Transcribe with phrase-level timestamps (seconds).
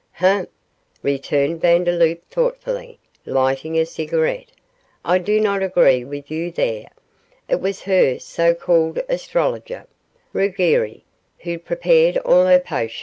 [0.13, 0.49] 'Humph,'
[1.03, 4.49] returned Vandeloup, thoughtfully, lighting a cigarette,
[5.05, 6.87] 'I do not agree with you there;
[7.47, 9.85] it was her so called astrologer,
[10.33, 11.03] Ruggieri,
[11.41, 12.99] who prepared all her potions.